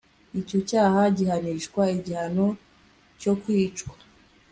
Icyo 0.41 0.57
cyaha 0.69 1.01
gihanishwa 1.17 1.81
igihano 1.97 2.47
cyo 3.21 3.33
kwicwa 3.41 3.93